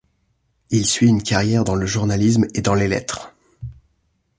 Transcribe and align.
Il 0.71 0.87
suit 0.87 1.05
une 1.09 1.21
carrière 1.21 1.63
dans 1.63 1.75
le 1.75 1.85
journalisme 1.85 2.47
et 2.55 2.63
dans 2.63 2.73
les 2.73 2.87
lettres. 2.87 3.35